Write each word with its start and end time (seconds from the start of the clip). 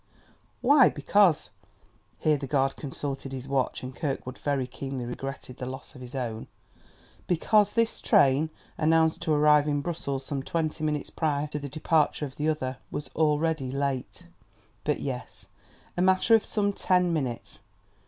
Why 0.61 0.89
because 0.89 1.51
(here 2.17 2.35
the 2.35 2.47
guard 2.47 2.75
consulted 2.75 3.33
his 3.33 3.47
watch; 3.47 3.83
and 3.83 3.95
Kirkwood 3.95 4.39
very 4.39 4.65
keenly 4.65 5.05
regretted 5.05 5.57
the 5.57 5.67
loss 5.67 5.93
of 5.93 6.01
his 6.01 6.15
own) 6.15 6.47
because 7.27 7.73
this 7.73 7.99
train, 8.01 8.49
announced 8.79 9.21
to 9.21 9.31
arrive 9.31 9.67
in 9.67 9.81
Brussels 9.81 10.25
some 10.25 10.41
twenty 10.41 10.83
minutes 10.83 11.11
prior 11.11 11.45
to 11.45 11.59
the 11.59 11.69
departure 11.69 12.25
of 12.25 12.35
that 12.37 12.49
other, 12.49 12.77
was 12.89 13.09
already 13.15 13.71
late. 13.71 14.25
But 14.85 15.01
yes 15.01 15.49
a 15.95 16.01
matter 16.01 16.33
of 16.33 16.45
some 16.45 16.73
ten 16.73 17.13
minutes. 17.13 17.59